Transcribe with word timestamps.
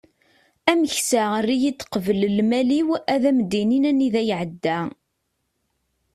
ameksa 0.71 1.21
err-iyi-d 1.39 1.81
qbel 1.93 2.21
lmal-iw 2.37 2.89
ad 3.13 3.23
am-d-inin 3.29 3.89
anida 3.89 4.21
iεedda 4.23 4.77